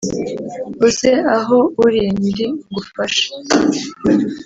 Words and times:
uze 0.87 1.11
aho 1.37 1.57
uri 1.85 2.01
ndi 2.27 2.45
ngufashe 2.69 3.25